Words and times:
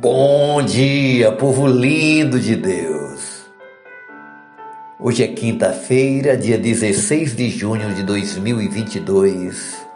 Bom 0.00 0.62
dia, 0.62 1.32
povo 1.32 1.66
lindo 1.66 2.40
de 2.40 2.56
Deus. 2.56 3.44
Hoje 4.98 5.22
é 5.22 5.28
quinta-feira, 5.28 6.34
dia 6.34 6.56
16 6.56 7.36
de 7.36 7.50
junho 7.50 7.94
de 7.94 8.02
2022, 8.02 9.86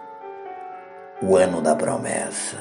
o 1.22 1.34
ano 1.34 1.62
da 1.62 1.74
promessa. 1.74 2.58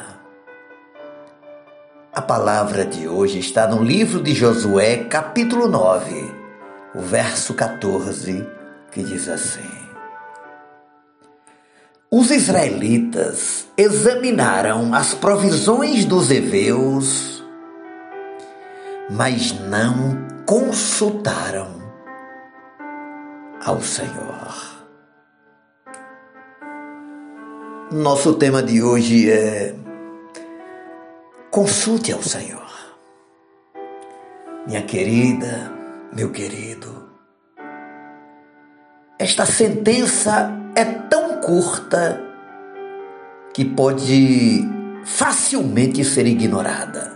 A 2.14 2.22
palavra 2.22 2.86
de 2.86 3.06
hoje 3.06 3.40
está 3.40 3.68
no 3.68 3.84
livro 3.84 4.24
de 4.24 4.34
Josué, 4.34 5.04
capítulo 5.04 5.68
9, 5.68 6.34
o 6.96 7.02
verso 7.02 7.54
14, 7.54 8.48
que 8.92 9.04
diz 9.04 9.28
assim: 9.28 9.60
os 12.18 12.32
israelitas 12.32 13.68
examinaram 13.76 14.94
as 14.94 15.14
provisões 15.14 16.06
dos 16.06 16.32
heveus, 16.32 17.44
mas 19.10 19.52
não 19.60 20.26
consultaram 20.46 21.68
ao 23.66 23.82
Senhor. 23.82 24.86
Nosso 27.92 28.36
tema 28.36 28.64
de 28.64 28.82
hoje 28.82 29.30
é 29.30 29.76
consulte 31.52 32.14
ao 32.14 32.24
Senhor. 32.24 32.72
Minha 34.66 34.84
querida, 34.84 35.70
meu 36.14 36.32
querido, 36.32 37.10
esta 39.20 39.46
sentença 39.46 40.64
é 40.76 40.84
tão 40.84 41.25
curta 41.46 42.20
que 43.54 43.64
pode 43.64 44.68
facilmente 45.04 46.04
ser 46.04 46.26
ignorada. 46.26 47.14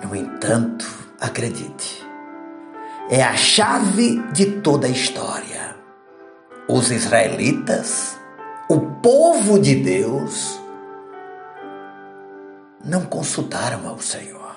No 0.00 0.14
entanto, 0.14 0.86
acredite, 1.20 2.06
é 3.10 3.20
a 3.20 3.34
chave 3.34 4.22
de 4.32 4.60
toda 4.60 4.86
a 4.86 4.90
história. 4.90 5.74
Os 6.68 6.92
israelitas, 6.92 8.16
o 8.68 8.80
povo 8.80 9.58
de 9.58 9.74
Deus, 9.74 10.60
não 12.84 13.06
consultaram 13.06 13.88
ao 13.88 13.98
Senhor. 13.98 14.54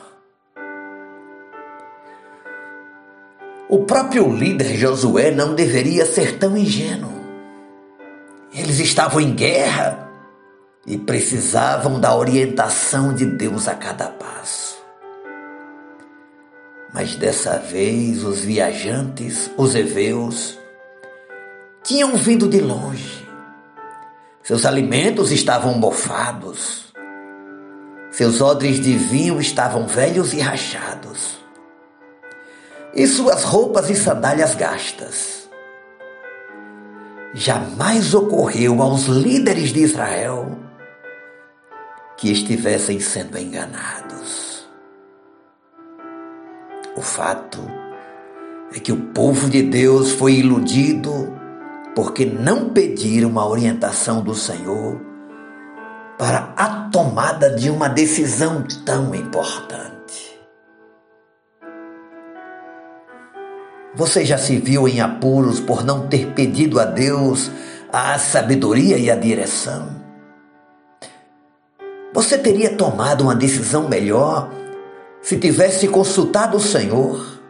O 3.67 3.83
próprio 3.83 4.31
líder 4.31 4.77
Josué 4.77 5.31
não 5.31 5.55
deveria 5.55 6.05
ser 6.05 6.37
tão 6.37 6.55
ingênuo. 6.55 7.16
Eles 8.67 8.81
estavam 8.81 9.21
em 9.21 9.33
guerra 9.33 10.09
e 10.85 10.97
precisavam 10.97 12.01
da 12.01 12.13
orientação 12.13 13.13
de 13.13 13.25
Deus 13.25 13.65
a 13.65 13.73
cada 13.73 14.07
passo. 14.09 14.77
Mas 16.93 17.15
dessa 17.15 17.59
vez 17.59 18.25
os 18.25 18.41
viajantes, 18.41 19.49
os 19.55 19.73
heveus, 19.73 20.59
tinham 21.81 22.17
vindo 22.17 22.49
de 22.49 22.59
longe. 22.59 23.25
Seus 24.43 24.65
alimentos 24.65 25.31
estavam 25.31 25.75
mofados. 25.75 26.93
Seus 28.11 28.41
odres 28.41 28.81
de 28.81 28.97
vinho 28.97 29.39
estavam 29.39 29.87
velhos 29.87 30.33
e 30.33 30.41
rachados. 30.41 31.37
E 32.93 33.07
suas 33.07 33.45
roupas 33.45 33.89
e 33.89 33.95
sandálias 33.95 34.55
gastas 34.55 35.36
jamais 37.37 38.15
ocorreu 38.15 38.81
aos 38.81 39.05
líderes 39.05 39.71
de 39.71 39.81
Israel 39.81 40.57
que 42.17 42.31
estivessem 42.31 42.99
sendo 42.99 43.37
enganados. 43.37 44.67
O 46.95 47.01
fato 47.01 47.59
é 48.75 48.79
que 48.79 48.91
o 48.91 48.97
povo 49.13 49.47
de 49.51 49.61
Deus 49.61 50.13
foi 50.13 50.33
iludido 50.33 51.31
porque 51.93 52.25
não 52.25 52.69
pediram 52.69 53.37
a 53.37 53.47
orientação 53.47 54.23
do 54.23 54.33
Senhor 54.33 54.99
para 56.17 56.55
a 56.57 56.89
tomada 56.89 57.51
de 57.51 57.69
uma 57.69 57.87
decisão 57.87 58.63
tão 58.83 59.13
importante. 59.13 59.96
Você 63.97 64.23
já 64.23 64.37
se 64.37 64.59
viu 64.59 64.87
em 64.87 65.01
apuros 65.01 65.59
por 65.59 65.83
não 65.83 66.07
ter 66.07 66.27
pedido 66.33 66.79
a 66.79 66.85
Deus 66.85 67.49
a 67.91 68.19
sabedoria 68.19 68.95
e 68.95 69.09
a 69.09 69.15
direção? 69.15 69.89
Você 72.13 72.37
teria 72.37 72.75
tomado 72.75 73.21
uma 73.21 73.33
decisão 73.33 73.89
melhor 73.89 74.51
se 75.19 75.39
tivesse 75.39 75.87
consultado 75.87 76.57
o 76.57 76.59
Senhor 76.59 77.41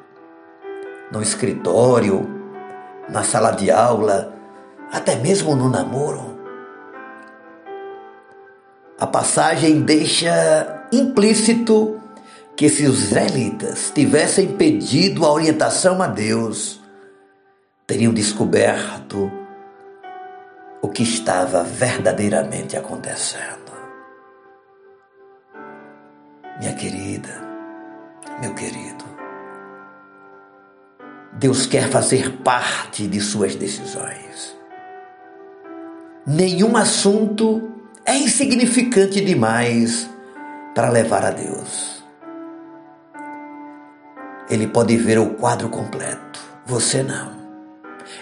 no 1.11 1.21
escritório, 1.21 2.25
na 3.09 3.23
sala 3.23 3.51
de 3.51 3.69
aula, 3.69 4.33
até 4.89 5.17
mesmo 5.17 5.53
no 5.53 5.69
namoro? 5.69 6.39
A 8.97 9.05
passagem 9.05 9.81
deixa 9.81 10.87
implícito 10.93 12.01
que 12.57 12.69
se 12.69 12.87
os 12.87 13.03
israelitas 13.03 13.91
tivessem 13.91 14.57
pedido 14.57 15.23
a 15.23 15.31
orientação 15.31 16.01
a 16.01 16.07
Deus, 16.07 16.81
teriam 17.85 18.11
descoberto 18.11 19.31
o 20.81 20.89
que 20.89 21.03
estava 21.03 21.63
verdadeiramente 21.63 22.75
acontecendo. 22.75 23.71
Minha 26.59 26.73
querida, 26.73 27.29
meu 28.41 28.55
querido, 28.55 29.05
Deus 31.33 31.67
quer 31.67 31.91
fazer 31.91 32.37
parte 32.37 33.05
de 33.05 33.21
suas 33.21 33.55
decisões. 33.55 34.57
Nenhum 36.25 36.75
assunto 36.75 37.71
é 38.03 38.17
insignificante 38.17 39.21
demais 39.21 40.09
para 40.73 40.89
levar 40.89 41.23
a 41.23 41.29
Deus. 41.29 41.96
Ele 44.49 44.67
pode 44.67 44.95
ver 44.95 45.19
o 45.19 45.31
quadro 45.31 45.69
completo, 45.69 46.39
você 46.65 47.03
não. 47.03 47.35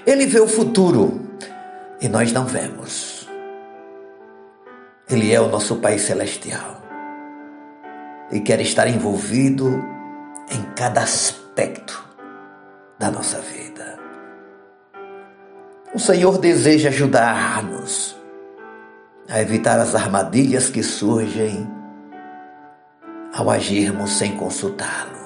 Ele 0.06 0.26
vê 0.26 0.40
o 0.40 0.48
futuro 0.48 1.22
e 2.02 2.08
nós 2.08 2.32
não 2.32 2.46
vemos. 2.46 3.30
Ele 5.08 5.32
é 5.32 5.40
o 5.40 5.50
nosso 5.50 5.76
Pai 5.76 6.00
Celestial 6.00 6.82
e 8.32 8.40
quer 8.40 8.60
estar 8.60 8.88
envolvido 8.88 9.84
em 10.50 10.64
cada 10.76 11.02
aspecto 11.02 12.04
da 12.98 13.12
nossa 13.12 13.40
vida. 13.40 14.00
O 15.94 16.00
Senhor 16.00 16.40
deseja 16.40 16.90
ajudar-nos 16.90 18.16
a 19.30 19.42
evitar 19.42 19.80
as 19.80 19.96
armadilhas 19.96 20.70
que 20.70 20.84
surgem 20.84 21.68
ao 23.34 23.50
agirmos 23.50 24.12
sem 24.12 24.36
consultá-lo. 24.36 25.25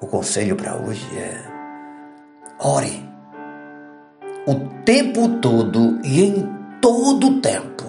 O 0.00 0.06
conselho 0.06 0.54
para 0.54 0.76
hoje 0.76 1.06
é: 1.16 1.42
ore 2.58 3.08
o 4.46 4.54
tempo 4.84 5.28
todo 5.40 6.00
e 6.04 6.22
em 6.22 6.48
todo 6.80 7.26
o 7.26 7.40
tempo, 7.40 7.84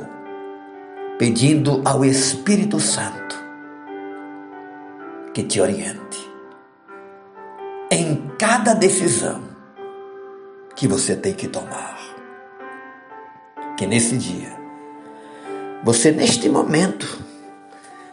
pedindo 1.17 1.81
ao 1.85 2.03
Espírito 2.03 2.79
Santo 2.79 3.37
que 5.33 5.43
te 5.43 5.61
oriente 5.61 6.29
em 7.91 8.29
cada 8.37 8.73
decisão 8.73 9.41
que 10.75 10.87
você 10.87 11.15
tem 11.15 11.33
que 11.33 11.47
tomar. 11.47 11.97
Que 13.77 13.85
nesse 13.85 14.17
dia, 14.17 14.57
você 15.83 16.11
neste 16.11 16.49
momento, 16.49 17.23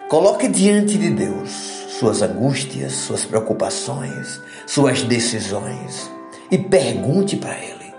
coloque 0.09 0.47
diante 0.49 0.97
de 0.97 1.11
Deus 1.11 1.86
suas 1.99 2.21
angústias, 2.21 2.93
suas 2.93 3.25
preocupações, 3.25 4.41
suas 4.67 5.03
decisões 5.03 6.11
e 6.51 6.59
pergunte 6.59 7.37
para 7.37 7.59
Ele: 7.59 7.95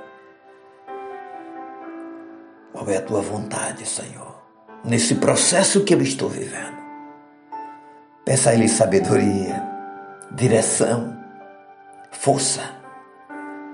Qual 2.71 2.87
é 2.89 2.97
a 2.97 3.01
tua 3.01 3.21
vontade, 3.21 3.85
Senhor, 3.85 4.35
nesse 4.83 5.15
processo 5.15 5.83
que 5.83 5.93
eu 5.93 6.01
estou 6.01 6.29
vivendo? 6.29 6.77
Peça 8.23 8.51
a 8.51 8.53
Ele 8.53 8.67
sabedoria, 8.67 9.63
direção, 10.31 11.17
força. 12.11 12.77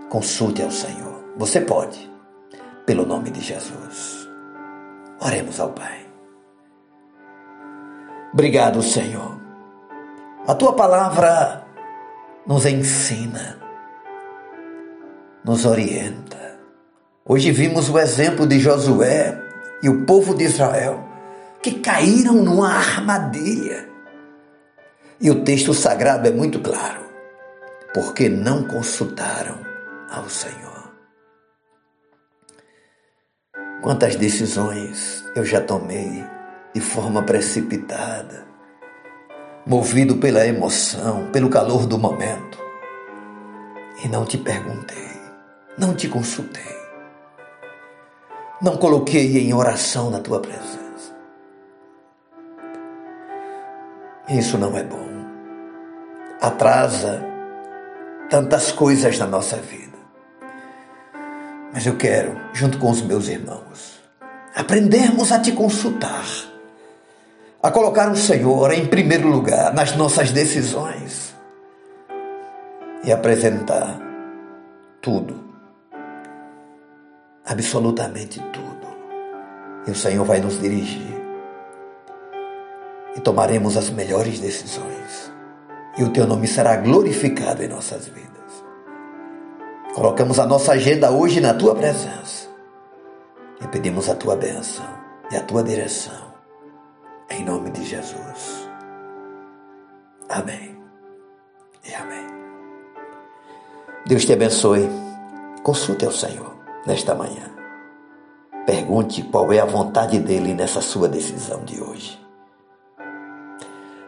Consulte 0.09 0.61
ao 0.61 0.69
Senhor. 0.69 1.23
Você 1.37 1.59
pode, 1.59 2.11
pelo 2.85 3.03
nome 3.03 3.31
de 3.31 3.41
Jesus. 3.41 4.29
Oremos 5.19 5.59
ao 5.59 5.71
Pai. 5.71 6.05
Obrigado, 8.31 8.83
Senhor 8.83 9.42
a 10.45 10.53
tua 10.53 10.73
palavra 10.73 11.65
nos 12.45 12.65
ensina, 12.65 13.57
nos 15.43 15.65
orienta. 15.65 16.59
Hoje 17.25 17.51
vimos 17.51 17.89
o 17.89 17.97
exemplo 17.97 18.45
de 18.45 18.59
Josué 18.59 19.41
e 19.81 19.87
o 19.87 20.05
povo 20.05 20.33
de 20.35 20.43
Israel 20.43 21.07
que 21.61 21.79
caíram 21.79 22.35
numa 22.35 22.73
armadilha. 22.73 23.87
E 25.21 25.31
o 25.31 25.45
texto 25.45 25.73
sagrado 25.73 26.27
é 26.27 26.31
muito 26.31 26.59
claro, 26.59 27.05
porque 27.93 28.27
não 28.27 28.67
consultaram 28.67 29.59
ao 30.11 30.27
Senhor. 30.27 30.91
Quantas 33.81 34.17
decisões 34.17 35.23
eu 35.33 35.45
já 35.45 35.61
tomei 35.61 36.25
de 36.73 36.81
forma 36.81 37.23
precipitada, 37.23 38.52
movido 39.65 40.17
pela 40.17 40.45
emoção, 40.45 41.29
pelo 41.31 41.49
calor 41.49 41.85
do 41.85 41.97
momento, 41.97 42.57
e 44.03 44.07
não 44.07 44.25
te 44.25 44.37
perguntei, 44.37 45.09
não 45.77 45.95
te 45.95 46.07
consultei, 46.07 46.75
não 48.61 48.77
coloquei 48.77 49.39
em 49.39 49.53
oração 49.53 50.09
na 50.09 50.19
tua 50.19 50.39
presença. 50.39 50.83
Isso 54.29 54.57
não 54.57 54.77
é 54.77 54.83
bom. 54.83 55.03
Atrasa 56.41 57.23
tantas 58.29 58.71
coisas 58.71 59.19
na 59.19 59.27
nossa 59.27 59.57
vida. 59.57 59.97
Mas 61.73 61.85
eu 61.85 61.97
quero, 61.97 62.39
junto 62.53 62.77
com 62.77 62.89
os 62.89 63.01
meus 63.01 63.27
irmãos, 63.27 64.01
aprendermos 64.55 65.31
a 65.31 65.39
te 65.39 65.51
consultar, 65.51 66.23
a 67.63 67.71
colocar 67.71 68.11
o 68.11 68.17
Senhor 68.17 68.73
em 68.73 68.85
primeiro 68.85 69.29
lugar 69.29 69.73
nas 69.73 69.95
nossas 69.95 70.31
decisões 70.31 71.33
e 73.05 73.11
apresentar 73.11 74.01
tudo, 75.01 75.41
absolutamente 77.45 78.41
tudo. 78.51 78.73
E 79.87 79.91
o 79.91 79.95
Senhor 79.95 80.25
vai 80.25 80.41
nos 80.41 80.59
dirigir 80.59 81.23
e 83.15 83.21
tomaremos 83.21 83.77
as 83.77 83.89
melhores 83.89 84.41
decisões. 84.41 85.31
E 85.97 86.03
o 86.03 86.09
teu 86.09 86.27
nome 86.27 86.47
será 86.47 86.75
glorificado 86.75 87.63
em 87.63 87.69
nossas 87.69 88.07
vidas. 88.07 88.33
Colocamos 89.93 90.37
a 90.37 90.45
nossa 90.45 90.73
agenda 90.73 91.11
hoje 91.11 91.39
na 91.39 91.53
tua 91.53 91.75
presença 91.75 92.49
e 93.61 93.67
pedimos 93.67 94.09
a 94.09 94.15
tua 94.15 94.35
bênção 94.35 94.85
e 95.31 95.35
a 95.37 95.41
tua 95.41 95.63
direção. 95.63 96.32
Em 97.29 97.43
nome 97.43 97.71
de 97.71 97.83
Jesus. 97.83 98.69
Amém. 100.29 100.77
E 101.87 101.93
amém. 101.93 102.27
Deus 104.05 104.25
te 104.25 104.33
abençoe. 104.33 104.89
Consulte 105.63 106.05
ao 106.05 106.11
Senhor 106.11 106.55
nesta 106.85 107.15
manhã. 107.15 107.51
Pergunte 108.65 109.23
qual 109.23 109.51
é 109.51 109.59
a 109.59 109.65
vontade 109.65 110.19
dele 110.19 110.53
nessa 110.53 110.81
sua 110.81 111.07
decisão 111.07 111.63
de 111.65 111.81
hoje. 111.81 112.21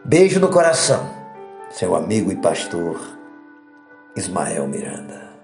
Beijo 0.04 0.40
no 0.40 0.50
coração, 0.50 1.10
seu 1.70 1.96
amigo 1.96 2.32
e 2.32 2.36
pastor 2.36 3.00
Ismael 4.16 4.68
Miranda. 4.68 5.35